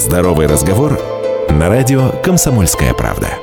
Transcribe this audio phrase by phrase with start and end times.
[0.00, 0.98] «Здоровый разговор»
[1.50, 3.36] на радио «Комсомольская правда».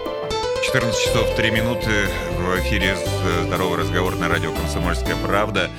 [0.66, 1.88] 14 часов 3 минуты
[2.36, 2.98] в эфире
[3.46, 5.70] «Здоровый разговор» на радио «Комсомольская правда»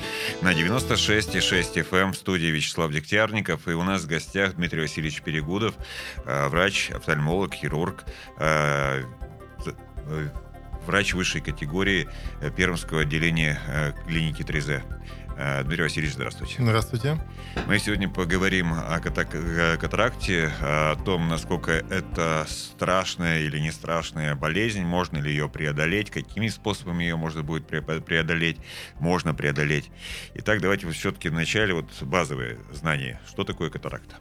[0.41, 3.67] на 96,6 FM эм в студии Вячеслав Дегтярников.
[3.67, 5.73] И у нас в гостях Дмитрий Васильевич Перегудов,
[6.25, 8.05] э, врач, офтальмолог, хирург,
[8.37, 9.03] э,
[9.65, 10.29] э,
[10.87, 12.07] врач высшей категории
[12.55, 13.59] Пермского отделения
[14.07, 14.81] клиники 3
[15.39, 16.55] Дмитрий Васильевич, здравствуйте.
[16.59, 17.17] Здравствуйте.
[17.65, 25.17] Мы сегодня поговорим о катаракте, о том, насколько это страшная или не страшная болезнь, можно
[25.17, 28.57] ли ее преодолеть, какими способами ее можно будет преодолеть,
[28.99, 29.89] можно преодолеть.
[30.33, 33.21] Итак, давайте вот все-таки вначале вот базовые знания.
[33.25, 34.17] Что такое катаракта?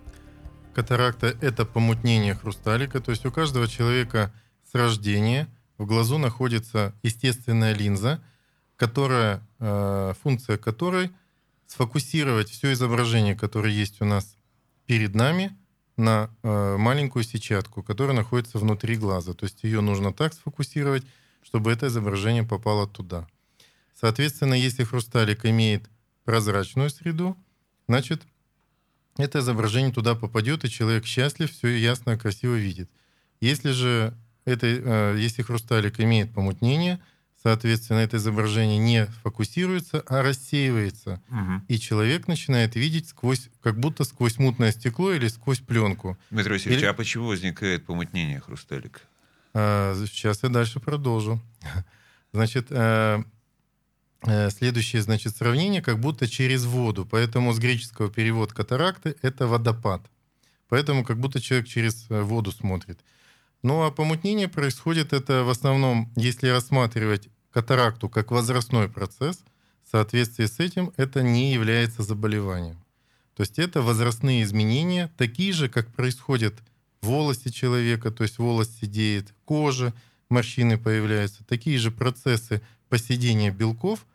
[0.73, 4.33] Катаракта– это помутнение хрусталика, то есть у каждого человека
[4.71, 5.49] с рождения
[5.79, 8.23] в глазу находится естественная линза–
[8.79, 11.11] которая, э, функция которой
[11.69, 14.37] сфокусировать все изображение, которое есть у нас
[14.87, 15.57] перед нами,
[15.97, 19.35] на э, маленькую сетчатку, которая находится внутри глаза.
[19.35, 21.05] То есть ее нужно так сфокусировать,
[21.43, 23.27] чтобы это изображение попало туда.
[24.01, 25.91] Соответственно, если хрусталик имеет
[26.25, 27.37] прозрачную среду,
[27.89, 28.23] значит,
[29.17, 32.89] это изображение туда попадет, и человек счастлив, все ясно, красиво видит.
[33.41, 37.01] Если же это, э, если хрусталик имеет помутнение–
[37.43, 41.21] соответственно, это изображение не фокусируется, а рассеивается.
[41.31, 41.63] Угу.
[41.69, 46.19] И человек начинает видеть сквозь, как будто сквозь мутное стекло или сквозь пленку.
[46.31, 46.87] Дмитрий Васильевич, или...
[46.87, 49.01] а почему возникает помутнение хрусталика?
[49.55, 51.41] А, сейчас я дальше продолжу.
[52.33, 53.23] Значит, а,
[54.23, 57.07] а, следующее значит, сравнение как будто через воду.
[57.11, 60.03] Поэтому с греческого перевод катаракты— это водопад.
[60.69, 63.01] Поэтому как будто человек через э, воду смотрит.
[63.63, 69.41] Ну а помутнение происходит это в основном, если рассматривать катаракту как возрастной процесс,
[69.85, 72.77] в соответствии с этим это не является заболеванием.
[73.35, 76.55] То есть это возрастные изменения, такие же, как происходят
[77.01, 79.95] в волосе человека, то есть волос сидеет, кожа,
[80.29, 81.45] морщины появляются.
[81.45, 84.07] Такие же процессы поседения белков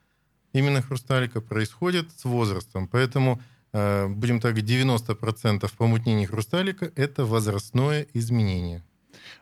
[0.53, 2.87] именно хрусталика происходят с возрастом.
[2.87, 8.83] Поэтому, э, будем так говорить, 90% помутнений хрусталика– это возрастное изменение.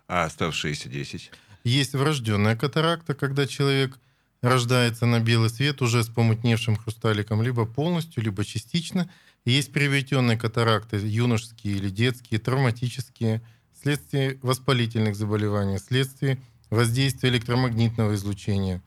[0.08, 1.32] А оставшиеся 10?
[1.64, 4.00] Есть врожденная катаракта, когда человек
[4.42, 9.09] рождается на белый свет уже с помутневшим хрусталиком, либо полностью, либо частично.
[9.46, 13.42] Есть приобретенные катаракты, юношеские или детские, травматические,
[13.74, 16.40] вследствие воспалительных заболеваний, вследствие
[16.70, 18.82] воздействия электромагнитного излучения.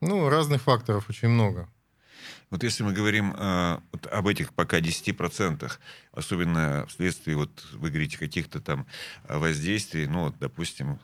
[0.00, 1.68] Ну, разных факторов очень много.
[2.52, 5.72] Вот если мы говорим э, вот об этих пока 10%,
[6.12, 8.86] особенно вследствие, вот вы говорите, каких-то там
[9.26, 11.00] воздействий, ну, вот, допустим,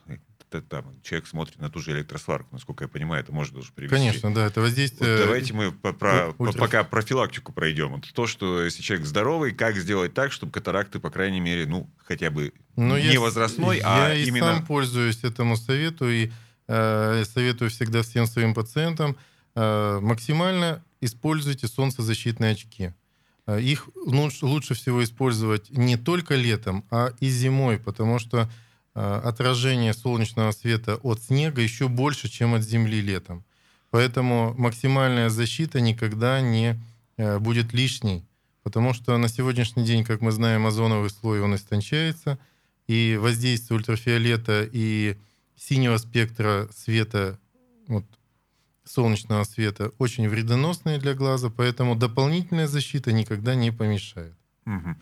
[0.51, 3.97] это, там, человек смотрит на ту же электросварку, насколько я понимаю, это может даже привести.
[3.97, 5.17] Конечно, да, это воздействие...
[5.17, 7.93] Вот давайте мы по, про, по, пока профилактику пройдем.
[7.93, 11.89] Вот то, что если человек здоровый, как сделать так, чтобы катаракты, по крайней мере, ну,
[12.05, 14.45] хотя бы Но ну, не я, возрастной, я а и именно...
[14.45, 16.31] Я сам пользуюсь этому совету, и
[16.67, 19.17] э, советую всегда всем своим пациентам
[19.55, 22.93] э, максимально используйте солнцезащитные очки.
[23.47, 28.51] Э, их лучше всего использовать не только летом, а и зимой, потому что
[28.95, 33.45] э, отражение солнечного света от снега еще больше, чем от земли летом.
[33.91, 36.79] Поэтому максимальная защита никогда не
[37.17, 38.27] э, будет лишней,
[38.63, 42.39] потому что на сегодняшний день, как мы знаем, озоновый слой он истончается,
[42.87, 45.17] и воздействие ультрафиолета и
[45.57, 47.39] синего спектра света
[47.87, 48.05] вот,
[48.89, 54.35] солнечного света очень вредоносные для глаза, поэтому дополнительная защита никогда не помешает.
[54.67, 54.97] Угу.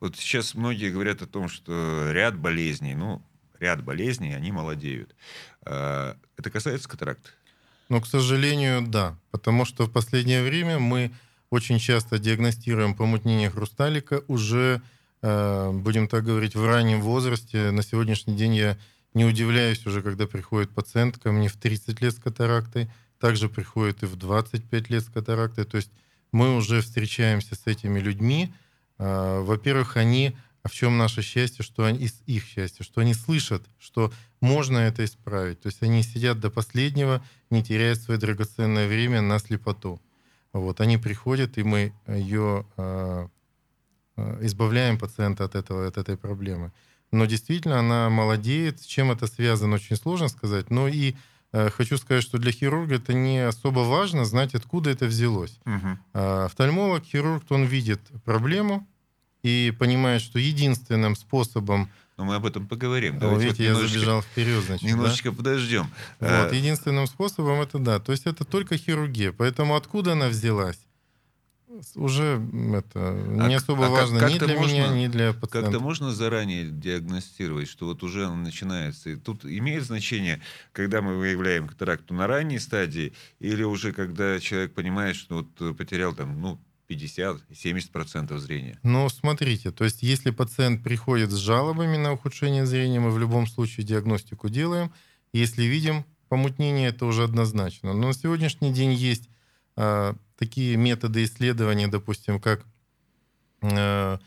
[0.00, 3.22] Вот сейчас многие говорят о том, что ряд болезней, ну,
[3.58, 5.14] ряд болезней, они молодеют.
[5.64, 7.30] А, это касается катаракты?
[7.88, 9.16] Ну, к сожалению, да.
[9.30, 11.12] Потому что в последнее время мы
[11.50, 14.80] очень часто диагностируем помутнение хрусталика уже,
[15.20, 17.70] э, будем так говорить, в раннем возрасте.
[17.70, 18.78] На сегодняшний день я
[19.14, 22.90] не удивляюсь уже, когда приходит пациент ко мне в 30 лет с катарактой,
[23.22, 25.64] также приходят и в 25 лет с катарактой.
[25.64, 25.92] То есть
[26.32, 28.52] мы уже встречаемся с этими людьми.
[28.98, 33.62] А, во-первых, они, а в чем наше счастье, что они, их счастье, что они слышат,
[33.78, 35.60] что можно это исправить.
[35.60, 40.02] То есть они сидят до последнего, не теряют свое драгоценное время на слепоту.
[40.52, 43.28] Вот, они приходят, и мы ее э,
[44.40, 46.72] избавляем пациента от, этого, от этой проблемы.
[47.12, 48.80] Но действительно она молодеет.
[48.80, 50.70] С чем это связано, очень сложно сказать.
[50.70, 51.14] Но и
[51.52, 55.58] хочу сказать, что для хирурга это не особо важно знать, откуда это взялось.
[55.66, 55.98] Угу.
[56.12, 58.86] Офтальмолог, хирург, он видит проблему
[59.42, 63.18] и понимает, что единственным способом но мы об этом поговорим.
[63.18, 64.86] Давайте видите, вот я забежал вперед, значит.
[64.86, 65.36] Немножечко да?
[65.36, 65.90] подождем.
[66.20, 68.00] Вот, единственным способом это да.
[68.00, 69.32] То есть это только хирургия.
[69.32, 70.78] Поэтому откуда она взялась?
[71.94, 72.40] Уже
[72.74, 75.70] это а, не особо а важно как, ни для можно, меня, ни для пациента.
[75.70, 79.10] Как-то можно заранее диагностировать, что вот уже он начинается.
[79.10, 80.40] И тут имеет значение,
[80.72, 86.14] когда мы выявляем катаракту на ранней стадии, или уже когда человек понимает, что вот потерял
[86.14, 86.58] там, ну,
[86.88, 88.78] 50-70% зрения.
[88.82, 93.46] Ну, смотрите, то есть если пациент приходит с жалобами на ухудшение зрения, мы в любом
[93.46, 94.92] случае диагностику делаем.
[95.32, 97.92] Если видим помутнение, это уже однозначно.
[97.92, 99.28] Но на сегодняшний день есть
[99.76, 102.64] э, такие методы исследования, допустим, как
[103.62, 104.18] э,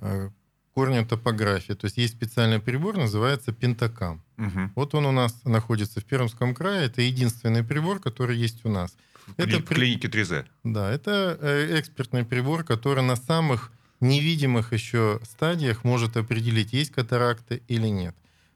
[0.00, 0.30] э.
[0.76, 4.22] То есть есть специальный прибор, называется пентакам.
[4.36, 4.72] Угу.
[4.74, 6.84] Вот он у нас находится в Пермском крае.
[6.84, 8.94] Это единственный прибор, который есть у нас.
[9.26, 10.44] В это в клинике 3Z.
[10.64, 17.62] Да, это э, экспертный прибор, который на самых невидимых еще стадиях может определить, есть катаракты
[17.68, 18.14] или нет.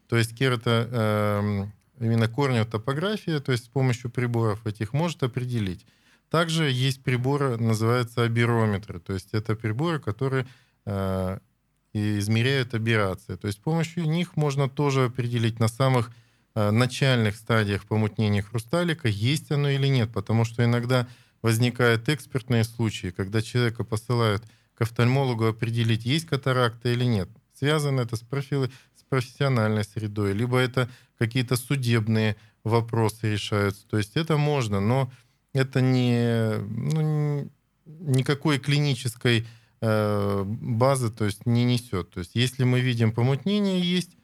[0.08, 1.66] То есть керато, э,
[2.04, 5.86] именно корнеотопография, то есть с помощью приборов этих может определить.
[6.30, 10.46] Также есть приборы, называются аберометры, то есть это приборы, которые
[10.86, 11.38] э,
[11.92, 13.34] измеряют аберрации.
[13.34, 16.12] То есть с помощью них можно тоже определить на самых
[16.54, 21.08] э, начальных стадиях помутнения хрусталика, есть оно или нет, потому что иногда
[21.42, 24.44] возникают экспертные случаи, когда человека посылают
[24.74, 27.28] к офтальмологу определить, есть катаракта или нет.
[27.54, 30.88] Связано это с, профили, с профессиональной средой, либо это
[31.18, 33.86] какие-то судебные вопросы решаются.
[33.88, 35.10] То есть это можно, но
[35.52, 37.50] это не, ну,
[37.84, 39.46] никакой клинической
[39.80, 42.10] э, базы то есть не несет.
[42.10, 44.16] То есть если мы видим помутнение есть,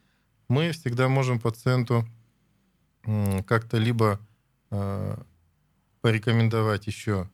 [0.48, 2.06] мы всегда можем пациенту
[3.04, 4.20] э, как-то либо
[4.70, 5.16] э,
[6.00, 7.28] порекомендовать еще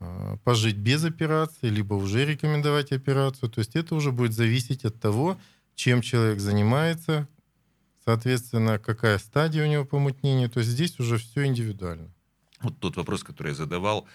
[0.00, 3.50] э, пожить без операции, либо уже рекомендовать операцию.
[3.50, 5.38] То есть это уже будет зависеть от того,
[5.74, 7.28] чем человек занимается,
[8.02, 10.48] соответственно, какая стадия у него помутнения.
[10.48, 12.15] То есть здесь уже все индивидуально
[12.62, 14.06] вот тот вопрос, который я задавал,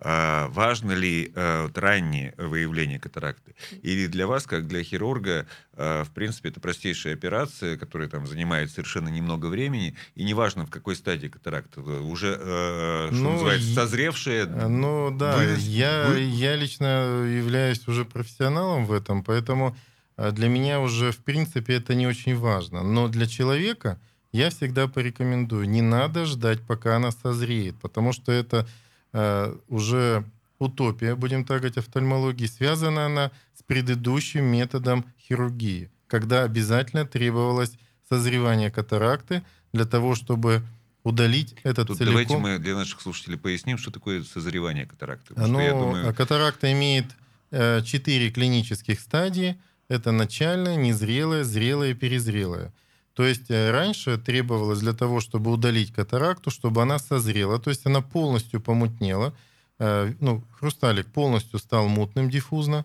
[0.00, 3.54] а, важно ли а, раннее выявление катаракты?
[3.82, 8.70] Или для вас, как для хирурга, а, в принципе, это простейшая операция, которая там занимает
[8.70, 14.46] совершенно немного времени, и неважно, в какой стадии катаракта, уже, что ну, называется, созревшая?
[14.46, 16.20] Ну да, вы, я, вы...
[16.20, 19.76] я лично являюсь уже профессионалом в этом, поэтому
[20.16, 22.82] для меня уже, в принципе, это не очень важно.
[22.82, 23.98] Но для человека
[24.34, 28.66] я всегда порекомендую, не надо ждать, пока она созреет, потому что это
[29.12, 30.24] э, уже
[30.58, 32.46] утопия, будем так говорить, офтальмологии.
[32.46, 37.78] Связана она с предыдущим методом хирургии, когда обязательно требовалось
[38.08, 40.62] созревание катаракты для того, чтобы
[41.04, 42.14] удалить этот Тут целиком.
[42.14, 45.34] Давайте мы для наших слушателей поясним, что такое созревание катаракты.
[45.36, 46.12] Ну, я думаю...
[46.12, 47.06] Катаракта имеет
[47.52, 49.60] э, четыре клинических стадии.
[49.86, 52.72] Это начальная, незрелая, зрелая и перезрелая.
[53.14, 57.86] То есть э, раньше требовалось для того, чтобы удалить катаракту, чтобы она созрела, то есть
[57.86, 59.32] она полностью помутнела,
[59.78, 62.84] э, ну, хрусталик полностью стал мутным диффузно,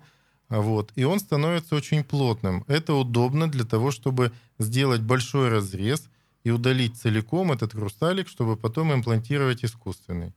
[0.50, 2.64] вот, и он становится очень плотным.
[2.68, 6.10] Это удобно для того, чтобы сделать большой разрез
[6.44, 10.34] и удалить целиком этот хрусталик, чтобы потом имплантировать искусственный.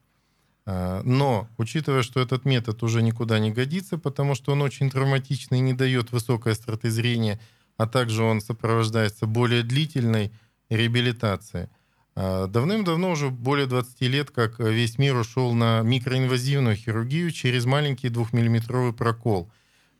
[0.65, 5.59] Э, но, учитывая, что этот метод уже никуда не годится, потому что он очень травматичный
[5.59, 7.39] и не дает высокой остроты зрения,
[7.77, 10.31] а также он сопровождается более длительной
[10.69, 11.69] реабилитацией.
[12.15, 18.09] А, давным-давно, уже более 20 лет, как весь мир ушел на микроинвазивную хирургию через маленький
[18.09, 19.51] двухмиллиметровый прокол.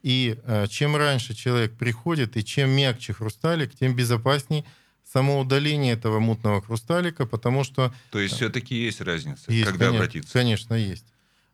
[0.04, 4.66] И а, чем раньше человек приходит, и чем мягче хрусталик, тем безопасней
[5.04, 7.94] само удаление этого мутного хрусталика, потому что...
[8.12, 10.34] То есть все-таки есть разница, есть, когда конечно, обратиться?
[10.34, 11.06] Конечно, есть.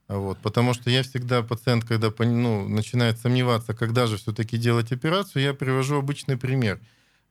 [0.09, 5.43] Вот, потому что я всегда пациент, когда ну, начинает сомневаться, когда же все-таки делать операцию,
[5.43, 6.79] я привожу обычный пример.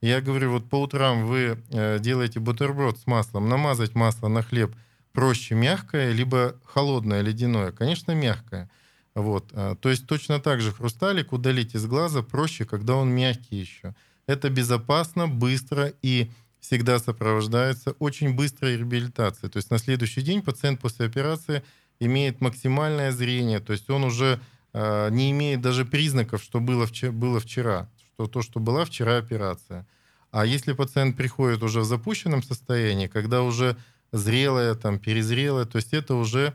[0.00, 4.76] Я говорю, вот по утрам вы э, делаете бутерброд с маслом, намазать масло на хлеб
[5.12, 7.72] проще мягкое, либо холодное, ледяное.
[7.72, 8.70] Конечно, мягкое.
[9.16, 9.50] Вот.
[9.54, 13.96] Э, то есть точно так же хрусталик удалить из глаза проще, когда он мягкий еще.
[14.28, 16.30] Это безопасно, быстро и
[16.60, 19.50] всегда сопровождается очень быстрой реабилитацией.
[19.50, 21.64] То есть на следующий день пациент после операции
[22.00, 24.40] имеет максимальное зрение, то есть он уже
[24.72, 29.18] э, не имеет даже признаков, что было, вчера, было вчера, что то, что была вчера
[29.18, 29.86] операция.
[30.30, 33.76] А если пациент приходит уже в запущенном состоянии, когда уже
[34.12, 36.54] зрелая, там, перезрелая, то есть это уже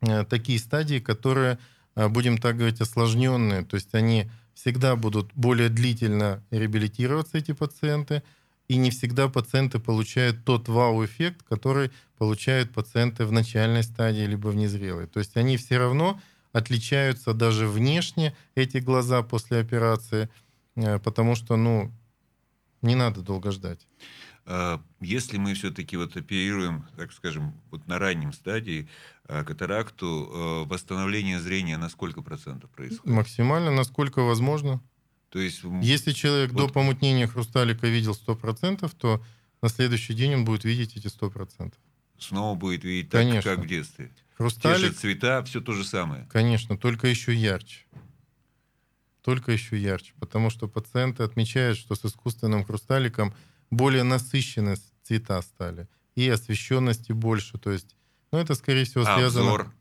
[0.00, 1.58] э, такие стадии, которые,
[1.94, 8.22] э, будем так говорить, осложненные, то есть они всегда будут более длительно реабилитироваться, эти пациенты,
[8.68, 14.56] и не всегда пациенты получают тот вау-эффект, который получают пациенты в начальной стадии либо в
[14.56, 15.06] незрелой.
[15.06, 16.20] То есть они все равно
[16.52, 20.28] отличаются даже внешне, эти глаза после операции,
[20.76, 21.92] э, потому что, ну,
[22.82, 23.86] не надо долго ждать.
[24.44, 28.88] а, если мы все-таки вот оперируем, так скажем, вот на раннем стадии
[29.28, 33.06] а, катаракту, а, восстановление зрения на сколько процентов происходит?
[33.06, 34.82] Максимально, насколько возможно.
[35.32, 35.62] То есть...
[35.80, 36.66] Если человек вот...
[36.66, 39.24] до помутнения хрусталика видел 100%, то
[39.62, 41.72] на следующий день он будет видеть эти 100%.
[42.18, 43.50] Снова будет видеть так, Конечно.
[43.50, 44.12] как в детстве.
[44.36, 44.78] Хрусталик...
[44.78, 46.28] Те же цвета, все то же самое.
[46.30, 47.86] Конечно, только еще ярче.
[49.22, 50.12] Только еще ярче.
[50.20, 53.34] Потому что пациенты отмечают, что с искусственным хрусталиком
[53.70, 55.88] более насыщенные цвета стали.
[56.14, 57.56] И освещенности больше.
[57.56, 57.96] То есть,
[58.32, 59.46] ну, это, скорее всего, а связано...
[59.46, 59.74] Обзор?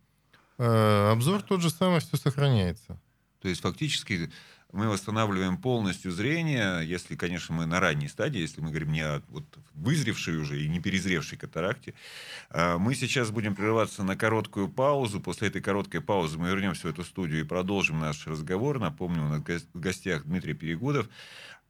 [0.59, 3.01] Э, обзор тот же самый, все сохраняется.
[3.41, 4.31] То есть, фактически,
[4.73, 9.21] мы восстанавливаем полностью зрение, если, конечно, мы на ранней стадии, если мы говорим не о
[9.29, 11.93] вот, вызревшей уже и не перезревшей катаракте.
[12.49, 15.19] А, мы сейчас будем прерываться на короткую паузу.
[15.19, 18.79] После этой короткой паузы мы вернемся в эту студию и продолжим наш разговор.
[18.79, 19.41] Напомню, у нас
[19.73, 21.07] в гостях Дмитрий Перегудов,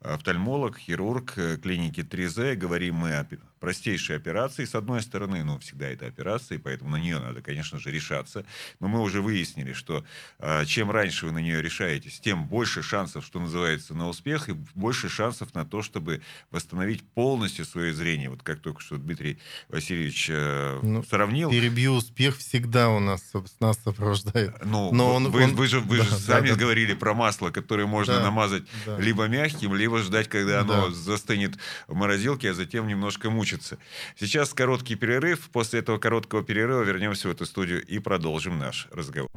[0.01, 2.55] офтальмолог, хирург э, клиники 3Z.
[2.55, 3.25] Говорим мы о
[3.61, 7.77] простейшей операции, с одной стороны, ну, всегда это операция, и поэтому на нее надо, конечно
[7.79, 8.43] же, решаться.
[8.79, 10.03] Но мы уже выяснили, что
[10.39, 14.53] э, чем раньше вы на нее решаетесь, тем больше шансов, что называется, на успех, и
[14.73, 18.31] больше шансов на то, чтобы восстановить полностью свое зрение.
[18.31, 19.37] Вот как только что Дмитрий
[19.69, 21.51] Васильевич э, ну, сравнил.
[21.51, 24.55] Перебью успех всегда у нас, нас сопровождает.
[24.65, 25.55] Ну, Но он, вы, он...
[25.55, 26.99] вы же, вы да, же сами да, говорили да.
[26.99, 28.97] про масло, которое можно да, намазать да.
[28.97, 30.93] либо мягким, либо ждать, когда оно да.
[30.93, 31.53] застынет
[31.87, 33.77] в морозилке, а затем немножко мучить учится.
[34.19, 35.49] Сейчас короткий перерыв.
[35.51, 39.29] После этого короткого перерыва вернемся в эту студию и продолжим наш разговор.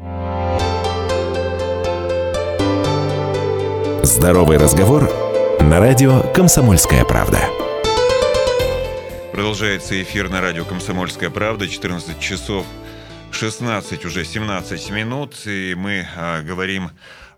[4.02, 5.11] Здоровый разговор
[5.61, 7.40] на радио «Комсомольская правда».
[9.32, 11.66] Продолжается эфир на радио «Комсомольская правда».
[11.66, 12.66] 14 часов
[13.32, 15.34] 16, уже 17 минут.
[15.46, 16.90] И мы а, говорим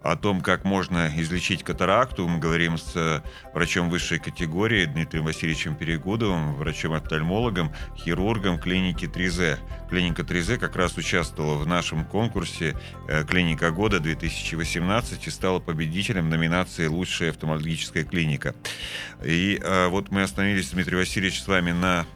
[0.02, 2.28] о том, как можно излечить катаракту.
[2.28, 3.20] Мы говорим с э,
[3.54, 9.58] врачом высшей категории Дмитрием Васильевичем Перегудовым, врачом-офтальмологом, хирургом клиники 3Z.
[9.90, 12.76] Клиника 3Z как раз участвовала в нашем конкурсе
[13.08, 18.54] э, «Клиника года 2018» и стала победителем номинации «Лучшая офтальмологическая клиника».
[19.24, 22.06] И э, вот мы остановились, Дмитрий Васильевич, с вами на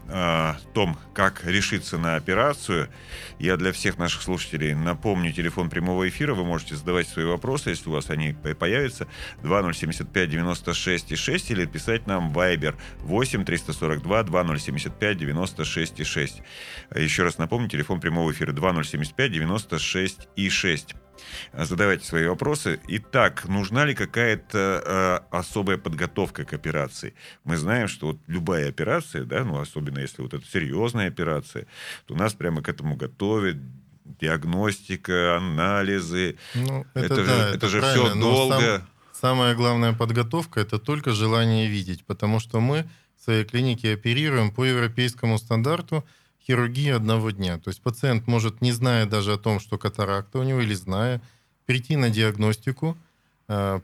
[0.74, 2.88] том, как решиться на операцию.
[3.38, 6.34] Я для всех наших слушателей напомню телефон прямого эфира.
[6.34, 9.06] Вы можете задавать свои вопросы, если у вас они появятся,
[9.42, 16.42] 2075 96 6 или писать нам Viber 8 342 2075 96 6.
[16.96, 20.94] Еще раз напомню, телефон прямого эфира 2075 96 и 6
[21.52, 22.80] задавайте свои вопросы.
[22.88, 24.82] Итак, нужна ли какая-то
[25.30, 27.14] э, особая подготовка к операции?
[27.44, 31.66] Мы знаем, что вот любая операция, да, ну особенно если вот это серьезная операция,
[32.06, 33.56] то нас прямо к этому готовят,
[34.20, 36.36] диагностика, анализы.
[36.54, 38.58] Ну, это, это, да, же, это, это же все долго.
[38.58, 42.88] Сам, самая главная подготовка это только желание видеть, потому что мы
[43.18, 46.04] в своей клинике оперируем по европейскому стандарту
[46.46, 47.58] хирургии одного дня.
[47.58, 51.20] То есть пациент может, не зная даже о том, что катаракта у него, или зная,
[51.66, 52.96] прийти на диагностику,
[53.46, 53.82] а,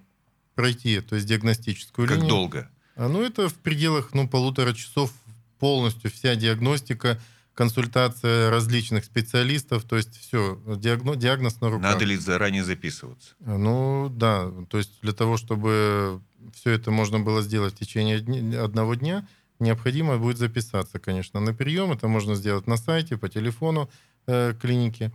[0.55, 2.29] пройти, то есть диагностическую как линию.
[2.29, 2.71] Как долго?
[2.97, 5.13] А, ну, это в пределах ну, полутора часов
[5.59, 7.21] полностью вся диагностика
[7.57, 11.93] консультация различных специалистов, то есть все, диагноз, диагноз на руках.
[11.93, 13.35] Надо ли заранее записываться?
[13.41, 16.21] Ну, да, то есть для того, чтобы
[16.55, 19.27] все это можно было сделать в течение дня, одного дня,
[19.59, 21.93] необходимо будет записаться, конечно, на прием.
[21.93, 23.89] Это можно сделать на сайте, по телефону
[24.27, 25.11] э, клиники.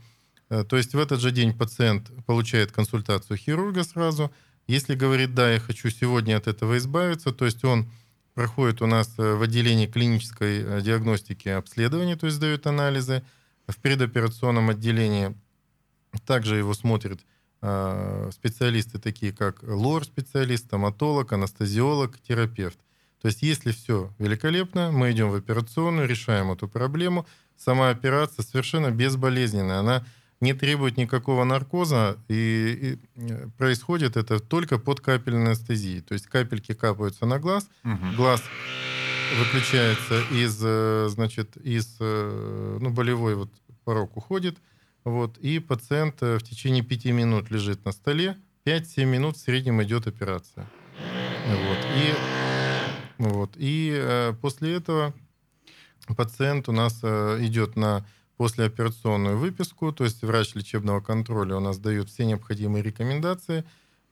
[0.50, 4.32] Э, то есть в этот же день пациент получает консультацию хирурга сразу.
[4.66, 7.88] Если говорит, да, я хочу сегодня от этого избавиться, то есть он
[8.42, 13.22] проходит у нас э, в отделении клинической э, диагностики обследования, то есть сдают анализы.
[13.68, 15.36] В предоперационном отделении
[16.26, 17.20] также его смотрят
[17.62, 22.80] э, специалисты, такие как лор-специалист, стоматолог, анестезиолог, терапевт.
[23.22, 27.28] То есть если все великолепно, мы идем в операционную, решаем эту проблему.
[27.58, 29.82] Сама операция совершенно безболезненная.
[29.82, 30.04] Она
[30.42, 36.02] не требует никакого наркоза, и, и э, происходит это только под капельной анестезией.
[36.02, 38.16] То есть капельки капаются на глаз, угу.
[38.18, 38.42] глаз
[39.40, 43.50] выключается из, э, значит, из, э, ну, болевой вот
[43.86, 44.58] порог уходит,
[45.04, 50.08] вот, и пациент в течение 5 минут лежит на столе, 5-7 минут в среднем идет
[50.08, 50.68] операция.
[51.48, 52.14] Вот, и,
[53.18, 55.14] вот, и после этого
[56.16, 58.06] пациент у нас идет на
[58.42, 63.64] послеоперационную выписку, то есть врач лечебного контроля у нас дает все необходимые рекомендации,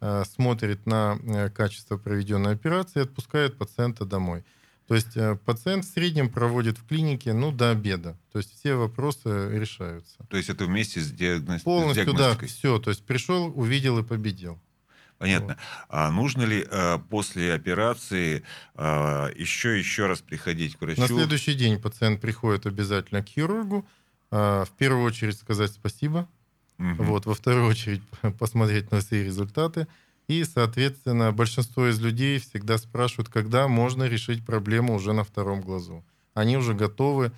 [0.02, 4.44] э, смотрит на э, качество проведенной операции и отпускает пациента домой.
[4.88, 8.20] То есть э, пациент в среднем проводит в клинике, ну, до обеда.
[8.32, 10.18] То есть все вопросы решаются.
[10.30, 11.64] То есть это вместе с, диагноз...
[11.64, 12.48] Полностью, с диагностикой?
[12.48, 12.78] да, все.
[12.78, 14.60] То есть пришел, увидел и победил.
[15.18, 15.58] Понятно.
[15.90, 18.44] А нужно ли э, после операции
[18.76, 21.02] э, еще еще раз приходить к врачу?
[21.02, 23.88] На следующий день пациент приходит обязательно к хирургу.
[24.32, 26.28] Э, в первую очередь сказать спасибо.
[26.78, 27.04] Мгм.
[27.06, 28.02] Вот, во вторую очередь
[28.40, 29.88] посмотреть на все результаты.
[30.28, 36.06] И, соответственно, большинство из людей всегда спрашивают, когда можно решить проблему уже на втором глазу.
[36.36, 37.32] Они уже готовы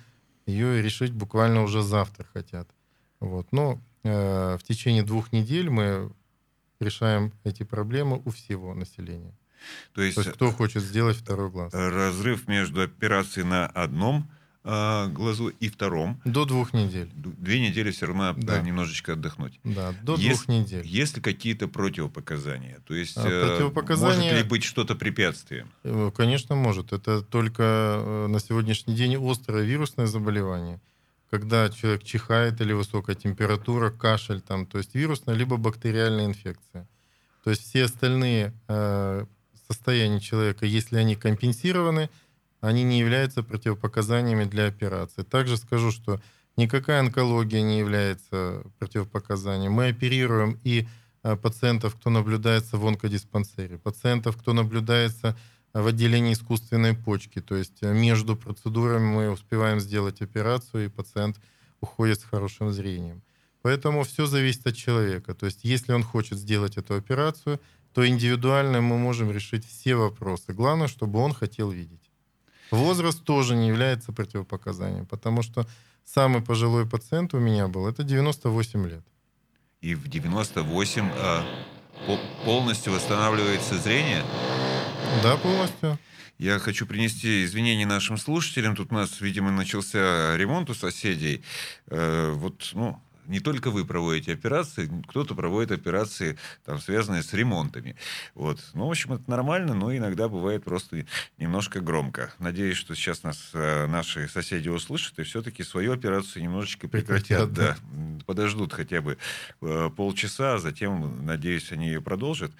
[0.46, 2.68] ее решить буквально уже завтра хотят.
[3.20, 3.50] Вот.
[3.50, 6.12] Но э, в течение двух недель мы
[6.80, 9.34] решаем эти проблемы у всего населения.
[9.94, 11.72] То есть, То есть кто хочет сделать второй глаз.
[11.72, 14.30] э, разрыв между операцией на одном
[14.64, 16.20] э, глазу и втором.
[16.24, 17.10] До двух недель.
[17.14, 18.60] Две недели все равно Да.
[18.60, 19.58] немножечко отдохнуть.
[19.64, 20.86] Да, до Есть- двух недель.
[20.86, 22.80] Есть ли какие-то противопоказания?
[22.86, 25.68] То есть, А, э, противопоказания- может ли быть что-то препятствием?
[25.84, 26.92] Э, Конечно, может.
[26.92, 30.80] Это только э, на сегодняшний день острое вирусное заболевание,
[31.30, 36.86] когда человек чихает или высокая температура, кашель там, то есть вирусная либо бактериальная инфекция.
[37.44, 39.24] То есть все остальные э,
[39.66, 42.10] состояния человека, если они компенсированы,
[42.62, 45.24] они не являются противопоказаниями для операции.
[45.24, 46.22] Также скажу, что
[46.56, 49.72] никакая онкология не является противопоказанием.
[49.72, 50.86] Мы оперируем и
[51.24, 55.36] э, пациентов, кто наблюдается в онкодиспансере, пациентов, кто наблюдается
[55.74, 57.40] в отделении искусственной почки.
[57.40, 61.40] То есть э, между процедурами мы успеваем сделать операцию, и пациент
[61.80, 63.22] уходит с хорошим зрением.
[63.62, 65.34] Поэтому все зависит от человека.
[65.34, 67.60] То есть если он хочет сделать эту операцию,
[67.92, 70.52] то индивидуально мы можем решить все вопросы.
[70.52, 72.11] Главное, чтобы он хотел видеть.
[72.72, 75.66] Возраст тоже не является противопоказанием, потому что
[76.04, 79.04] самый пожилой пациент у меня был, это 98 лет.
[79.80, 81.42] И в 98 э,
[82.06, 84.22] по- полностью восстанавливается зрение?
[85.22, 85.98] Да, полностью.
[86.38, 88.74] Я хочу принести извинения нашим слушателям.
[88.74, 91.44] Тут у нас, видимо, начался ремонт у соседей.
[91.88, 97.96] Э, вот, ну, не только вы проводите операции, кто-то проводит операции, там, связанные с ремонтами.
[98.34, 98.60] Вот.
[98.74, 101.04] Ну, в общем, это нормально, но иногда бывает просто
[101.38, 102.32] немножко громко.
[102.38, 107.52] Надеюсь, что сейчас нас э, наши соседи услышат и все-таки свою операцию немножечко прекратят.
[107.52, 107.76] Да.
[108.26, 109.18] Подождут хотя бы
[109.60, 112.52] э, полчаса, а затем, надеюсь, они ее продолжат.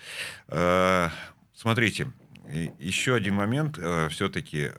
[0.49, 1.09] Э,
[1.55, 2.13] смотрите,
[2.79, 3.79] еще один момент.
[4.11, 4.71] все-таки,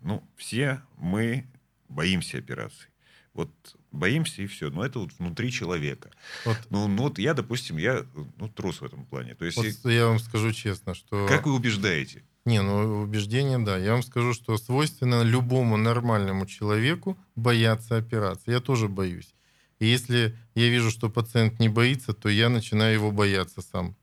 [0.00, 1.46] ну, все мы
[1.88, 2.88] боимся операций.
[3.34, 3.50] Вот
[3.92, 4.70] боимся и все.
[4.70, 6.10] Но это вот внутри человека.
[6.44, 8.04] Вот, Ну, ну вот я, допустим, я
[8.38, 9.34] ну, трус в этом плане.
[9.34, 11.26] То есть, вот и- я вам скажу честно, что...
[11.28, 12.22] как вы убеждаете?
[12.44, 13.76] Не, ну убеждение, да.
[13.76, 18.50] Я вам скажу, что свойственно любому нормальному человеку бояться операции.
[18.50, 19.34] Я тоже боюсь.
[19.78, 23.96] И если я вижу, что пациент не боится, то я начинаю его бояться сам.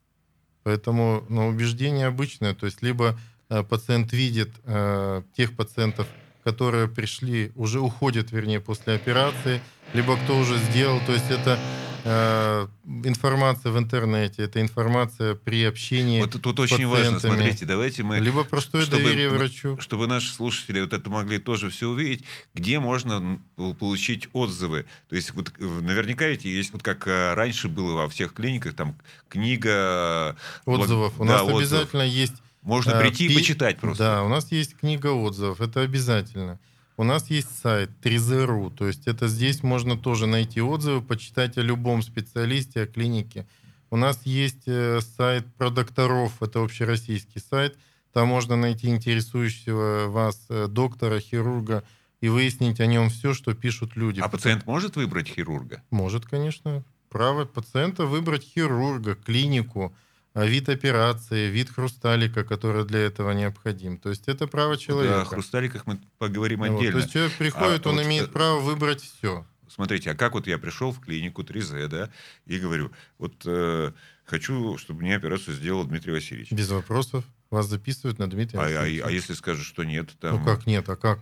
[0.63, 2.54] Поэтому ну, убеждение обычное.
[2.54, 6.08] То есть либо э, пациент видит э, тех пациентов,
[6.43, 9.62] которые пришли, уже уходят, вернее, после операции,
[9.93, 10.99] либо кто уже сделал.
[11.06, 11.60] То есть это
[12.04, 12.67] э,
[13.04, 16.21] информация в интернете, это информация при общении.
[16.21, 18.19] Вот тут очень важно, смотрите, давайте мы...
[18.19, 19.78] Либо простое чтобы- доверие врачу.
[19.80, 22.23] чтобы наши слушатели вот это могли тоже все увидеть,
[22.54, 23.39] где можно
[23.80, 24.86] получить отзывы.
[25.10, 28.75] То есть вот э, наверняка ведь есть, вот как э, раньше было во всех клиниках,
[28.75, 28.95] там
[29.28, 30.36] книга...
[30.65, 31.19] э, Отзывов.
[31.19, 31.62] У да, нас отзывов.
[31.62, 32.36] обязательно есть...
[32.62, 34.04] Можно э, прийти и пи- почитать просто.
[34.04, 36.60] Да, у нас есть книга отзывов, это обязательно.
[36.98, 41.62] У нас есть сайт 3Z.ru, то есть это здесь можно тоже найти отзывы, почитать о
[41.62, 43.48] любом специалисте, о клинике.
[43.89, 47.78] У нас есть э, сайт про докторов, это общероссийский сайт,
[48.12, 51.84] там можно найти интересующего вас э, доктора, хирурга
[52.22, 54.19] и выяснить о нем все, что пишут люди.
[54.19, 55.82] А пациент может выбрать хирурга?
[55.91, 56.84] Может, конечно.
[57.10, 60.09] Право пациента выбрать хирурга, клинику, а,
[60.45, 63.97] вид операции, вид хрусталика, который для этого необходим.
[63.97, 65.25] То есть это право О человека.
[65.25, 66.93] хрусталиках мы поговорим Вот, отдельно.
[66.93, 69.45] То есть человек приходит, А он вот, имеет э, право выбрать все.
[69.67, 72.10] Смотрите, а как вот я пришел в клинику 3Z, да,
[72.47, 73.91] и говорю, вот э,
[74.25, 76.52] хочу, чтобы мне операцию сделал Дмитрий Васильевич.
[76.52, 77.23] Без вопросов.
[77.52, 79.08] Вас записывают на Дмитрия А, а- Васильевича.
[79.08, 80.39] а если скажут, что нет, там...
[80.39, 81.19] Ну как нет, а как?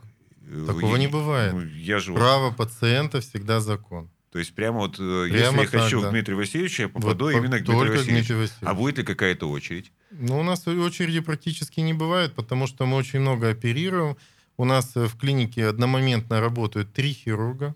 [0.49, 1.53] э, Такого я- не бывает.
[1.53, 4.09] ну, я же вот- Право пациента всегда закон.
[4.31, 6.07] То есть прямо вот, э, Прямо если я хочу так, да.
[6.07, 8.11] к Дмитрию Васильевичу, я попаду Вот именно к Дмитрию Васильевичу.
[8.11, 8.51] Дмитрий Васильевич.
[8.61, 9.91] А будет ли какая-то очередь?
[10.11, 14.17] Ну, у нас очереди практически не бывает, потому что мы очень много оперируем.
[14.57, 17.75] У нас э, в клинике одномоментно работают три хирурга.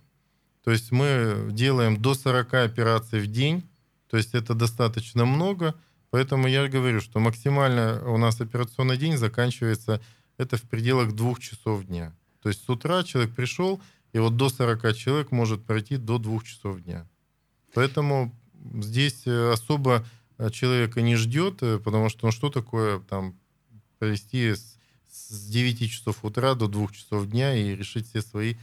[0.64, 3.64] То есть мы делаем до 40 операций в день.
[4.10, 5.74] То есть это достаточно много.
[6.10, 10.02] Поэтому я говорю, что максимально у нас операционный день заканчивается
[10.38, 12.14] это в пределах двух часов дня.
[12.42, 13.82] То есть с утра человек пришел,
[14.14, 17.08] и вот до 40 человек может пройти до двух часов дня.
[17.74, 18.36] Поэтому
[18.82, 20.06] здесь э, особо
[20.38, 23.36] э, человека не ждет, э, потому что ну, что такое там
[24.00, 24.78] провести с,
[25.10, 28.56] с 9 часов утра до 2 часов дня и решить все свои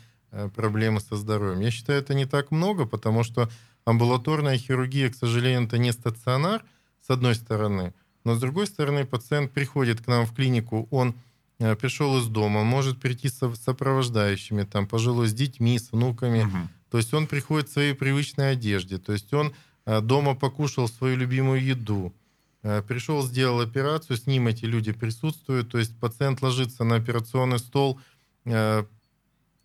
[0.55, 1.61] проблемы со здоровьем.
[1.61, 3.51] Я считаю, это не так много, потому что
[3.87, 6.63] амбулаторная хирургия, к сожалению, это не стационар.
[7.01, 7.95] с одной стороны.
[8.25, 11.15] Но с другой стороны, пациент приходит к нам в клинику, он
[11.59, 16.44] пришел из дома, может прийти с сопровождающими, там, пожилой, с детьми, с внуками.
[16.44, 16.57] Угу.
[16.90, 18.99] То есть он приходит в своей привычной одежде.
[18.99, 19.53] То есть он
[19.85, 22.14] э, дома покушал свою любимую еду,
[22.62, 25.71] э, пришел, сделал операцию, с ним эти люди присутствуют.
[25.71, 28.01] То есть пациент ложится на операционный стол
[28.44, 28.87] в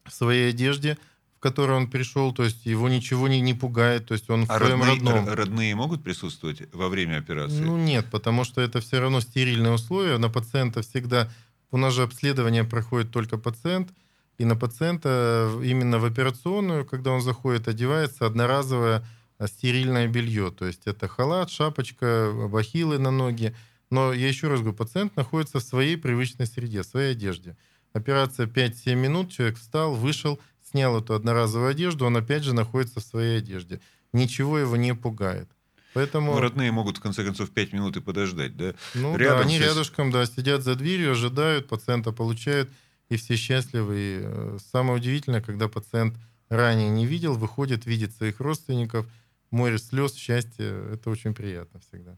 [0.10, 0.97] своей одежде–
[1.43, 4.58] который он пришел, то есть его ничего не, не пугает, то есть он а в
[4.58, 5.27] своем родные, родном.
[5.27, 7.60] родные могут присутствовать во время операции?
[7.60, 10.17] Ну нет, потому что это все равно стерильные условия.
[10.17, 11.29] На пациента всегда...
[11.73, 13.89] У нас же обследование проходит только пациент,
[14.38, 19.03] и на пациента именно в операционную, когда он заходит, одевается одноразовое
[19.39, 20.51] а, стерильное белье.
[20.51, 23.55] То есть это халат, шапочка, бахилы на ноги.
[23.89, 27.57] Но я еще раз говорю, пациент находится в своей привычной среде, в своей одежде.
[27.91, 33.03] Операция 5-7 минут, человек встал, вышел, снял эту одноразовую одежду, он опять же находится в
[33.03, 33.81] своей одежде.
[34.13, 35.49] Ничего его не пугает.
[35.93, 36.34] Поэтому...
[36.34, 38.73] Ну, родные могут, в конце концов, 5 минут и подождать, да?
[38.95, 39.67] Ну Рядом да, они все...
[39.67, 42.69] рядышком, да, сидят за дверью, ожидают, пациента получают,
[43.10, 43.95] и все счастливы.
[43.97, 46.15] И э, самое удивительное, когда пациент
[46.49, 49.06] ранее не видел, выходит, видит своих родственников,
[49.51, 52.17] море слез, счастья, это очень приятно всегда.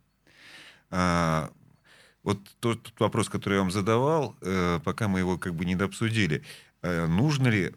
[0.89, 1.51] А,
[2.23, 5.75] вот тот, тот вопрос, который я вам задавал, э, пока мы его как бы не
[5.75, 6.43] дообсудили,
[6.81, 7.73] э, нужно ли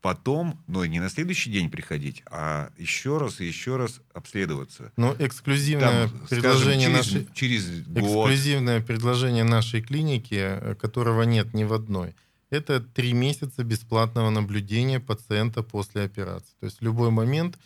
[0.00, 4.92] потом, но не на следующий день приходить, а еще раз и еще раз обследоваться.
[4.96, 8.30] Но эксклюзивное Там, предложение скажем, через, нашей через год.
[8.30, 12.14] эксклюзивное предложение нашей клиники, э, которого нет ни в одной,
[12.48, 16.54] это три месяца бесплатного наблюдения пациента после операции.
[16.60, 17.58] То есть в любой момент,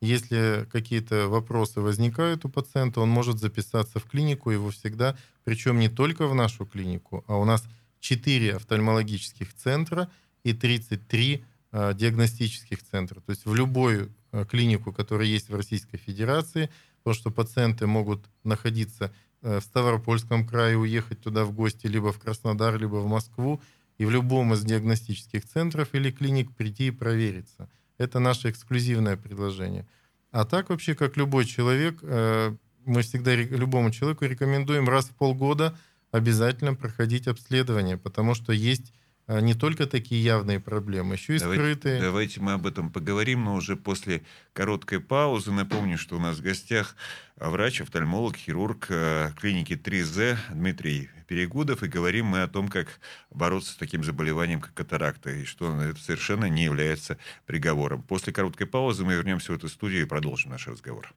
[0.00, 5.88] если какие-то вопросы возникают у пациента, он может записаться в клинику, его всегда, причем не
[5.88, 7.64] только в нашу клинику, а у нас
[8.00, 10.08] 4 офтальмологических центра
[10.44, 15.98] и 33 Э, диагностических центров, то есть в любую э, клинику, которая есть в Российской
[15.98, 16.70] Федерации,
[17.02, 22.18] потому что пациенты могут находиться э, в Ставропольском крае, уехать туда в гости, либо в
[22.18, 23.60] Краснодар, либо в Москву,
[23.98, 27.68] и в любом из диагностических центров или клиник прийти и провериться.
[27.98, 29.86] Это наше эксклюзивное предложение.
[30.30, 35.76] А так вообще, как любой человек, мы всегда любому человеку рекомендуем раз в полгода
[36.12, 38.92] обязательно проходить обследование, потому что есть
[39.28, 42.00] не только такие явные проблемы, еще и давайте, скрытые.
[42.00, 44.22] Давайте мы об этом поговорим, но уже после
[44.54, 45.52] короткой паузы.
[45.52, 46.96] Напомню, что у нас в гостях
[47.36, 51.82] врач, офтальмолог, хирург э, клиники 3Z Дмитрий Перегудов.
[51.82, 52.88] И говорим мы о том, как
[53.30, 58.02] бороться с таким заболеванием, как катаракта, и что это совершенно не является приговором.
[58.02, 61.12] После короткой паузы мы вернемся в эту студию и продолжим наш разговор.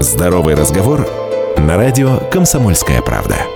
[0.00, 1.00] Здоровый разговор
[1.58, 3.53] на радио «Комсомольская правда».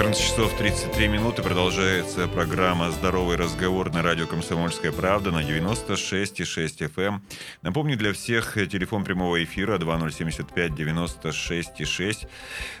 [0.00, 7.06] 14 часов 33 минуты продолжается программа «Здоровый разговор» на радио «Комсомольская правда» на 96,6 FM.
[7.06, 7.22] Эм.
[7.60, 12.28] Напомню для всех телефон прямого эфира 2075 96,6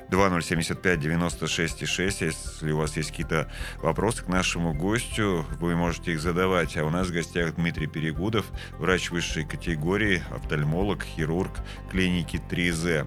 [0.08, 2.24] 2075 96,6.
[2.24, 3.52] Если у вас есть какие-то
[3.82, 6.78] вопросы к нашему гостю, вы можете их задавать.
[6.78, 8.46] А у нас в гостях Дмитрий Перегудов,
[8.78, 11.58] врач высшей категории, офтальмолог, хирург
[11.90, 13.06] клиники 3Z.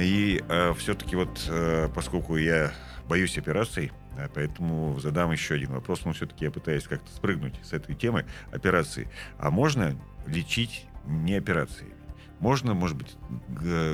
[0.00, 2.72] И э, все-таки вот, э, поскольку я
[3.08, 3.92] боюсь операций,
[4.34, 6.04] поэтому задам еще один вопрос.
[6.04, 9.08] Но все-таки я пытаюсь как-то спрыгнуть с этой темы операции.
[9.38, 11.92] А можно лечить не операцией?
[12.40, 13.16] Можно, может быть,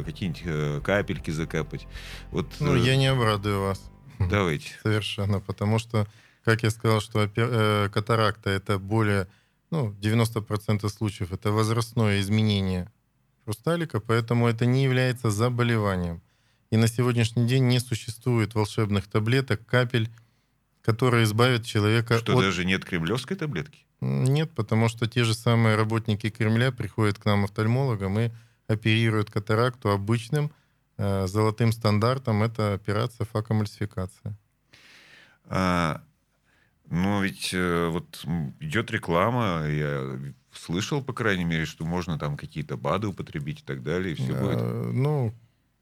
[0.05, 1.87] какие-нибудь э, капельки закапать?
[2.31, 3.91] Вот, ну, э, я не обрадую вас.
[4.19, 4.75] Давайте.
[4.83, 6.07] Совершенно, потому что,
[6.45, 9.29] как я сказал, что э, катаракта это более,
[9.71, 12.91] ну, 90% случаев это возрастное изменение
[13.45, 16.21] хрусталика, поэтому это не является заболеванием.
[16.71, 20.11] И на сегодняшний день не существует волшебных таблеток, капель,
[20.83, 22.45] которые избавят человека Что, от...
[22.45, 23.85] даже нет кремлевской таблетки?
[24.01, 28.31] Нет, потому что те же самые работники Кремля приходят к нам офтальмологам и
[28.67, 30.51] оперируют катаракту обычным
[30.99, 32.43] э, золотым стандартом.
[32.43, 34.37] Это операция факомульсификация.
[35.47, 36.03] А,
[36.91, 38.25] ну, ведь э, вот
[38.61, 40.19] идет реклама, я
[40.53, 44.35] слышал, по крайней мере, что можно там какие-то БАДы употребить и так далее, и все
[44.35, 44.95] а, будет.
[44.95, 45.35] Ну,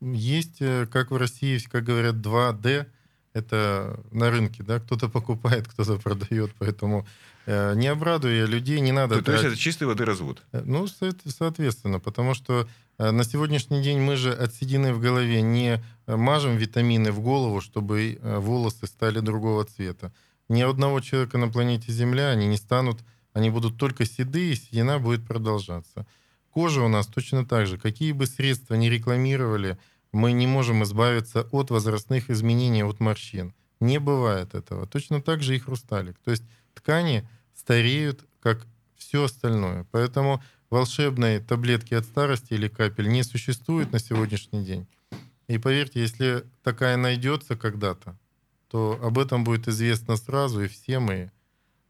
[0.02, 2.86] есть, э, как в России, как говорят, 2D.
[3.34, 7.06] Это на рынке, да, кто-то покупает, кто-то продает, поэтому
[7.46, 9.16] э, не обрадую я людей, не надо...
[9.16, 10.42] То, то есть это чистый воды развод?
[10.52, 15.40] Э, ну, соответственно, потому что э, на сегодняшний день мы же от седины в голове
[15.40, 20.12] не мажем витамины в голову, чтобы волосы стали другого цвета.
[20.50, 22.98] Ни одного человека на планете Земля они не станут,
[23.32, 26.06] они будут только седые, и седина будет продолжаться.
[26.50, 27.78] Кожа у нас точно так же.
[27.78, 29.78] Какие бы средства ни рекламировали,
[30.12, 33.54] мы не можем избавиться от возрастных изменений, от морщин.
[33.80, 34.86] Не бывает этого.
[34.86, 36.18] Точно так же и хрусталик.
[36.24, 36.44] То есть
[36.74, 39.86] ткани стареют, как все остальное.
[39.90, 44.86] Поэтому волшебной таблетки от старости или капель не существует на сегодняшний день.
[45.48, 48.16] И поверьте, если такая найдется когда-то,
[48.68, 51.28] то об этом будет известно сразу и всем, и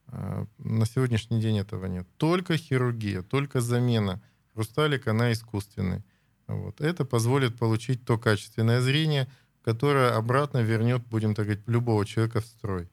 [0.08, 2.08] а, на сегодняшний день этого нет.
[2.16, 4.20] Только хирургия, только замена
[4.52, 6.02] хрусталика на искусственный.
[6.46, 6.80] Вот.
[6.80, 9.28] Это позволит получить то качественное зрение,
[9.64, 12.88] которое обратно вернет, будем так говорить, любого человека в строй.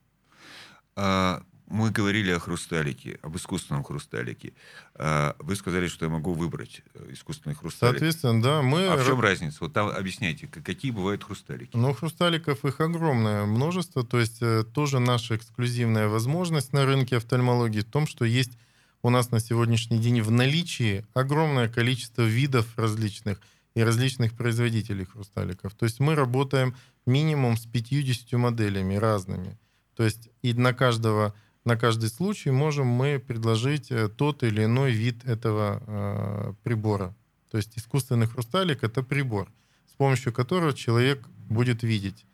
[0.95, 4.53] А, мы говорили о хрусталике, об искусственном хрусталике.
[4.95, 7.93] А, вы сказали, что я могу выбрать э, искусственный хрусталик.
[7.93, 8.61] Соответственно, да.
[8.61, 8.87] Мы...
[8.87, 9.57] А в чем разница?
[9.61, 11.77] Вот там объясняйте, какие бывают хрусталики?
[11.77, 14.03] Ну, хрусталиков их огромное множество.
[14.03, 18.57] То есть э, тоже наша эксклюзивная возможность на рынке офтальмологии в том, что есть
[19.01, 23.39] у нас на сегодняшний день в наличии огромное количество видов различных
[23.75, 25.73] и различных производителей хрусталиков.
[25.73, 29.57] То есть мы работаем минимум с 50 моделями разными.
[29.95, 31.33] То есть и на каждого
[31.65, 37.13] на каждый случай можем мы предложить э, тот или иной вид этого э, прибора.
[37.51, 39.51] То есть искусственный хрусталик— это прибор,
[39.91, 42.25] с помощью которого человек будет видеть.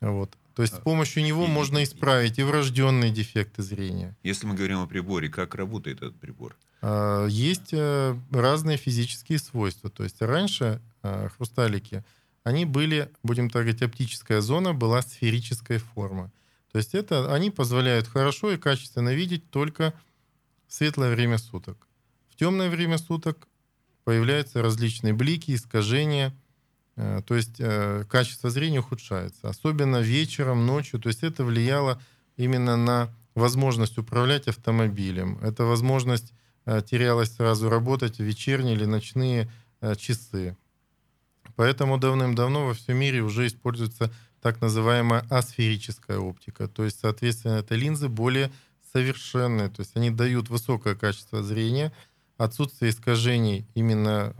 [0.00, 0.36] Вот.
[0.54, 4.16] То есть с помощью него и, можно исправить и врожденные дефекты зрения.
[4.22, 6.56] Если мы говорим о приборе, как работает этот прибор?
[6.80, 9.90] А, есть э, разные физические свойства.
[9.90, 12.04] То есть раньше э, хрусталики,
[12.44, 16.30] они были, будем так говорить, оптическая зона была сферической формы.
[16.70, 19.94] То есть это они позволяют хорошо и качественно видеть только
[20.68, 21.88] в светлое время суток.
[22.30, 23.48] В темное время суток
[24.04, 26.36] появляются различные блики, искажения,
[26.96, 31.00] то есть э, качество зрения ухудшается, особенно вечером, ночью.
[31.00, 32.00] То есть это влияло
[32.36, 35.38] именно на возможность управлять автомобилем.
[35.42, 36.32] Это возможность
[36.66, 39.50] э, терялась сразу работать в вечерние или ночные
[39.98, 40.56] часы.
[41.56, 46.68] Поэтому давным-давно во всем мире уже используется так называемая асферическая оптика.
[46.68, 48.50] То есть, соответственно, это линзы более
[48.92, 49.68] совершенные.
[49.68, 51.92] То есть они дают высокое качество зрения,
[52.36, 54.34] отсутствие искажений именно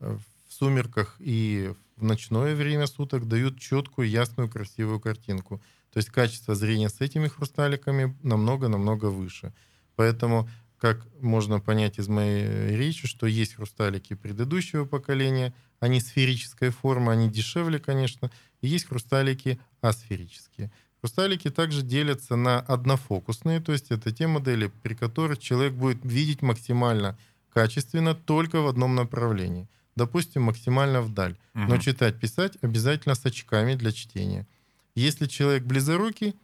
[0.00, 0.16] э,
[0.54, 5.60] в сумерках и в ночное время суток дают четкую, ясную, красивую картинку.
[5.92, 9.52] То есть качество зрения с этими хрусталиками намного-намного выше.
[9.96, 17.12] Поэтому, как можно понять из моей речи, что есть хрусталики предыдущего поколения, они сферической формы,
[17.12, 20.70] они дешевле, конечно, и есть хрусталики асферические.
[21.00, 26.42] Хрусталики также делятся на однофокусные, то есть это те модели, при которых человек будет видеть
[26.42, 27.18] максимально
[27.52, 29.68] качественно только в одном направлении.
[29.96, 31.36] Допустим, максимально вдаль.
[31.54, 31.64] Угу.
[31.64, 34.46] Но читать, писать обязательно с очками для чтения.
[34.94, 36.34] Если человек близорукий,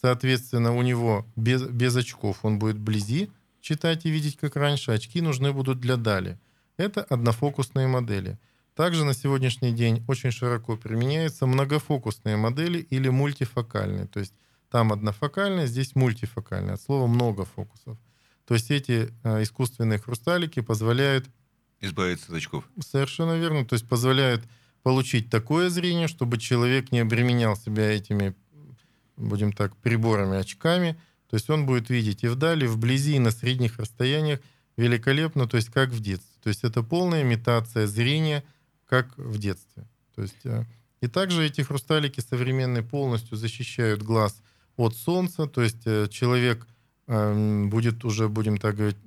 [0.00, 4.92] соответственно, у него без, без очков он будет вблизи читать и видеть, как раньше.
[4.92, 6.38] Очки нужны будут для дали.
[6.76, 8.38] Это однофокусные модели.
[8.74, 14.06] Также на сегодняшний день очень широко применяются многофокусные модели или мультифокальные.
[14.06, 14.34] То есть
[14.70, 16.74] там однофокальные, здесь мультифокальные.
[16.74, 17.98] От слова много фокусов.
[18.46, 21.28] То есть эти э, искусственные хрусталики позволяют...
[21.82, 22.64] Избавиться от очков.
[22.80, 23.66] Совершенно верно.
[23.66, 24.42] То есть позволяют
[24.82, 28.34] получить такое зрение, чтобы человек не обременял себя этими,
[29.16, 30.98] будем так, приборами, очками.
[31.28, 34.40] То есть он будет видеть и вдали, и вблизи, и на средних расстояниях
[34.78, 36.40] великолепно, то есть как в детстве.
[36.42, 38.42] То есть это полная имитация зрения–
[38.92, 39.88] как в детстве.
[40.14, 40.66] То есть, э,
[41.00, 44.42] и также эти хрусталики современные полностью защищают глаз
[44.76, 46.66] от солнца, то есть э, человек
[47.06, 48.98] эм, будет уже, будем так говорить...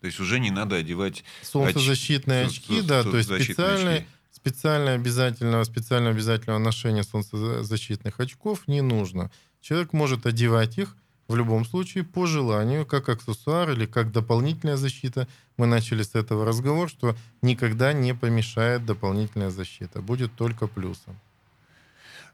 [0.00, 1.24] То есть уже не надо одевать...
[1.42, 2.58] Солнцезащитные оч...
[2.58, 4.08] очки, да, то есть специальные, очки.
[4.30, 9.30] специально обязательного, специально обязательного ношения солнцезащитных очков не нужно.
[9.60, 10.96] Человек может одевать их,
[11.28, 16.44] в любом случае, по желанию, как аксессуар или как дополнительная защита, мы начали с этого
[16.44, 21.20] разговор, что никогда не помешает дополнительная защита, будет только плюсом.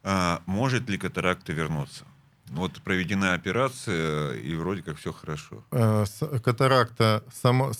[0.02, 2.06] А может ли катаракта вернуться?
[2.50, 5.64] Вот проведена операция, и вроде как все хорошо.
[5.70, 6.04] А,
[6.42, 7.72] катаракта, само,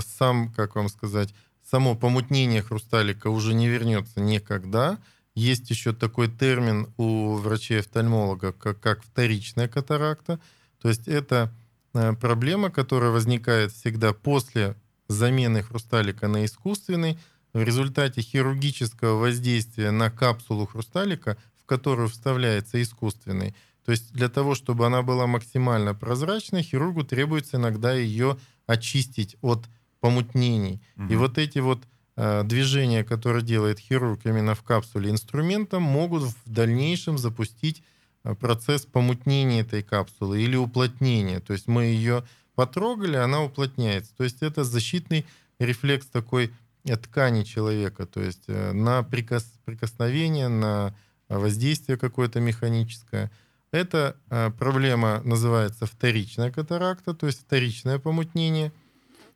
[0.00, 1.34] сам, как вам сказать,
[1.68, 4.98] само помутнение хрусталика уже не вернется никогда.
[5.34, 10.40] Есть еще такой термин у врачей-офтальмолога, как, как вторичная катаракта.
[10.80, 11.52] То есть это
[11.94, 14.76] э, проблема, которая возникает всегда после
[15.08, 17.18] замены хрусталика на искусственный
[17.52, 23.54] в результате хирургического воздействия на капсулу хрусталика, в которую вставляется искусственный.
[23.88, 29.64] То есть для того, чтобы она была максимально прозрачной, хирургу требуется иногда ее очистить от
[30.00, 30.82] помутнений.
[30.96, 31.12] Угу.
[31.12, 31.80] И вот эти вот
[32.20, 37.84] Э, движения, которые делает хирург именно в капсуле инструментом, могут в дальнейшем запустить
[38.24, 41.38] э, процесс помутнения этой капсулы или уплотнения.
[41.38, 42.24] То есть мы ее
[42.56, 44.16] потрогали, она уплотняется.
[44.16, 45.26] То есть это защитный
[45.60, 46.50] рефлекс такой
[46.82, 50.96] э, ткани человека, то есть на прикос, прикосновение, на
[51.28, 53.30] воздействие какое-то механическое.
[53.70, 54.16] Эта
[54.58, 58.72] проблема называется вторичная катаракта, то есть вторичное помутнение–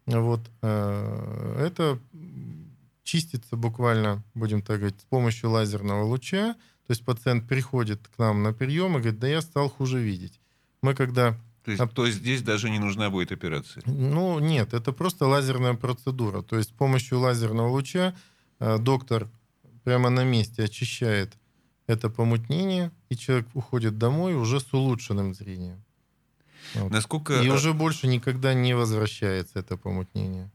[0.06, 0.40] Вот.
[0.60, 1.98] Это
[3.04, 6.54] чистится буквально, будем так говорить, с помощью лазерного луча.
[6.86, 10.40] То есть пациент приходит к нам на прием и говорит, да я стал хуже видеть.
[10.82, 11.36] Мы когда...
[11.64, 13.84] То есть, то есть здесь даже не нужна будет операция?
[13.86, 16.42] Ну, нет, это просто лазерная процедура.
[16.42, 18.16] То есть с помощью лазерного луча
[18.58, 19.28] э, доктор
[19.84, 21.34] прямо на месте очищает
[21.86, 25.82] это помутнение, и человек уходит домой уже с улучшенным зрением.
[26.74, 26.90] Вот.
[26.90, 27.40] Насколько...
[27.42, 30.50] И уже больше никогда не возвращается это помутнение.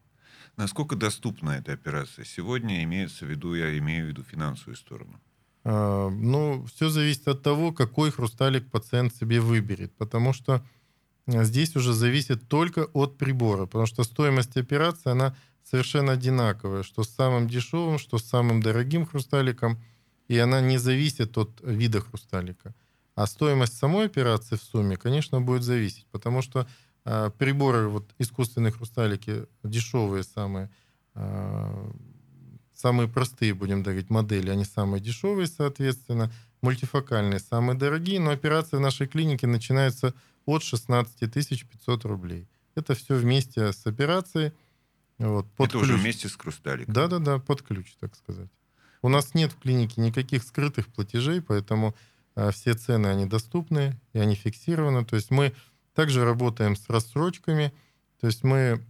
[0.56, 5.20] Насколько доступна эта операция сегодня, имеется в виду, я имею в виду финансовую сторону?
[5.64, 10.66] А, ну, все зависит от того, какой хрусталик пациент себе выберет, потому что
[11.28, 17.04] а, здесь уже зависит только от прибора, потому что стоимость операции, она совершенно одинаковая, что
[17.04, 19.80] с самым дешевым, что с самым дорогим хрусталиком,
[20.28, 22.74] и она не зависит от вида хрусталика.
[23.16, 26.68] А стоимость самой операции в сумме, конечно, будет зависеть, потому что
[27.04, 30.70] а, приборы, вот искусственные хрусталики, дешевые самые,
[31.16, 31.92] а,
[32.74, 38.82] самые простые, будем говорить, модели, они самые дешевые, соответственно, мультифокальные самые дорогие, но операции в
[38.82, 40.14] нашей клинике начинаются
[40.46, 42.48] от 16 500 рублей.
[42.76, 44.52] Это все вместе с операцией.
[45.18, 45.90] Вот, под Это ключ.
[45.90, 46.94] уже вместе с хрусталиком.
[46.94, 48.50] Да-да-да, под ключ, так сказать.
[49.02, 51.96] У нас нет в клинике никаких скрытых платежей, поэтому
[52.36, 55.06] э, все цены, они доступны, и они фиксированы.
[55.06, 55.54] То есть мы
[55.94, 57.74] также работаем с рассрочками.
[58.20, 58.84] То есть мы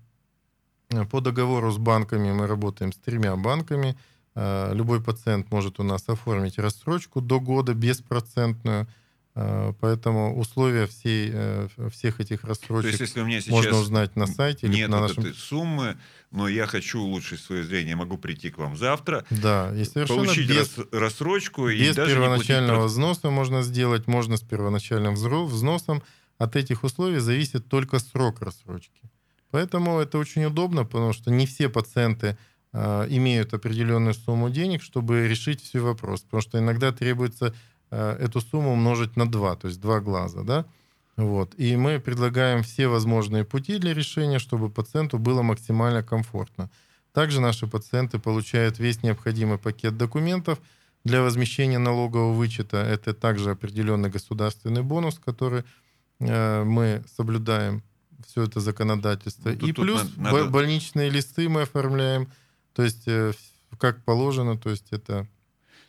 [0.90, 3.98] э, по договору с банками, мы работаем с тремя банками.
[4.36, 8.88] Э, любой пациент может у нас оформить рассрочку до года беспроцентную.
[9.80, 11.32] Поэтому условия всей,
[11.92, 14.68] всех этих рассрочек То есть, если у меня сейчас можно узнать на сайте.
[14.68, 15.24] Нет на нашем...
[15.24, 15.98] этой суммы,
[16.32, 20.50] но я хочу улучшить свое зрение, могу прийти к вам завтра, да, и совершенно получить
[20.50, 21.70] без, рассрочку.
[21.70, 26.04] Без и даже первоначального взноса можно сделать, можно с первоначальным взносом.
[26.38, 29.02] От этих условий зависит только срок рассрочки.
[29.52, 32.38] Поэтому это очень удобно, потому что не все пациенты
[32.74, 36.22] э, имеют определенную сумму денег, чтобы решить все вопрос.
[36.22, 37.54] Потому что иногда требуется э,
[37.92, 40.44] эту сумму умножить на два, то есть два глаза.
[40.44, 40.66] Да?
[41.16, 41.54] Вот.
[41.58, 46.70] И мы предлагаем все возможные пути для решения, чтобы пациенту было максимально комфортно.
[47.14, 50.60] Также наши пациенты получают весь необходимый пакет документов
[51.04, 52.78] для возмещения налогового вычета.
[52.78, 55.64] Это также определенный государственный бонус, который
[56.20, 57.84] Э, мы соблюдаем
[58.26, 59.50] все это законодательство.
[59.50, 60.46] Ну, тут, и тут плюс надо...
[60.46, 62.32] больничные листы мы оформляем,
[62.74, 63.34] то есть э,
[63.78, 65.28] как положено, то есть это...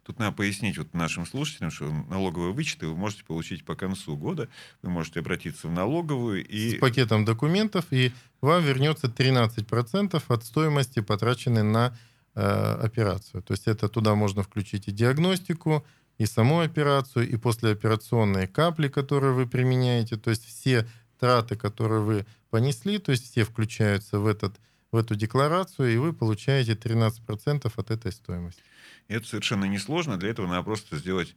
[0.08, 4.48] Тут надо пояснить вот нашим слушателям, что налоговые вычеты вы можете получить по концу года.
[4.80, 6.76] Вы можете обратиться в налоговую и...
[6.76, 11.94] С пакетом документов, и вам вернется 13% от стоимости, потраченной на
[12.34, 13.42] э, операцию.
[13.42, 15.84] То есть это туда можно включить и диагностику,
[16.16, 20.16] и саму операцию, и послеоперационные капли, которые вы применяете.
[20.16, 20.88] То есть все
[21.20, 24.54] траты, которые вы понесли, то есть все включаются в, этот,
[24.90, 28.62] в эту декларацию, и вы получаете 13% от этой стоимости.
[29.08, 30.18] И это совершенно несложно.
[30.18, 31.34] Для этого надо просто сделать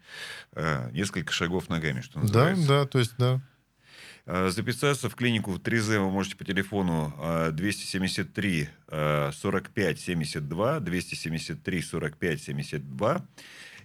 [0.54, 2.68] э, несколько шагов ногами, что называется.
[2.68, 3.42] Да, да, то есть да.
[4.26, 7.14] Э, записаться в клинику в 3Z вы можете по телефону
[7.52, 13.26] 273 45 72, 273 45 72.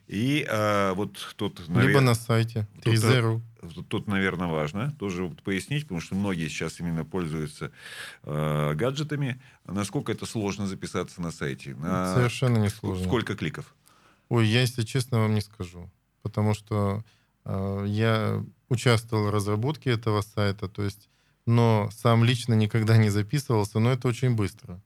[0.09, 1.69] И а, вот тут...
[1.69, 1.89] Навер...
[1.89, 3.41] Либо на сайте 3.0.
[3.75, 7.73] Тут, тут, наверное, важно тоже вот пояснить, потому что многие сейчас именно пользуются
[8.23, 9.41] э, гаджетами.
[9.65, 11.75] Насколько это сложно записаться на сайте?
[11.75, 12.15] На...
[12.15, 13.05] Совершенно не сложно.
[13.05, 13.75] Сколько кликов?
[14.29, 15.91] Ой, я, если честно, вам не скажу.
[16.23, 17.05] Потому что
[17.45, 21.09] э, я участвовал в разработке этого сайта, то есть,
[21.47, 24.81] но сам лично никогда не записывался, но это очень быстро.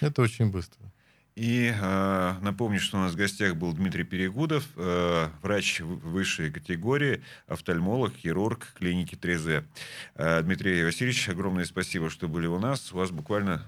[0.00, 0.91] Это очень быстро.
[1.34, 7.22] И э, напомню, что у нас в гостях был Дмитрий Перегудов, э, врач высшей категории,
[7.46, 9.64] офтальмолог, хирург клиники 3Z.
[10.16, 12.92] Э, Дмитрий Васильевич, огромное спасибо, что были у нас.
[12.92, 13.64] У вас буквально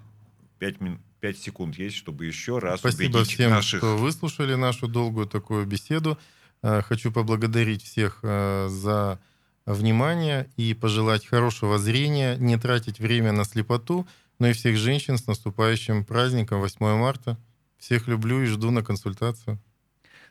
[0.59, 1.01] 5, мин...
[1.21, 3.79] 5 секунд есть, чтобы еще раз Спасибо убедить всем, наших...
[3.79, 6.19] что выслушали нашу долгую такую беседу.
[6.63, 9.19] Э, хочу поблагодарить всех э, за
[9.65, 14.07] внимание и пожелать хорошего зрения, не тратить время на слепоту,
[14.39, 17.39] но и всех женщин с наступающим праздником 8 марта.
[17.85, 19.59] Всех люблю и жду на консультацию.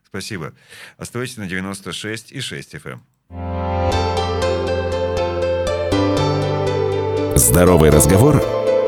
[0.04, 0.54] Спасибо.
[0.98, 3.00] Оставайтесь на 96 и 6 FM.
[7.38, 8.42] Здоровый разговор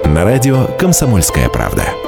[0.05, 2.04] на радио «Комсомольская правда».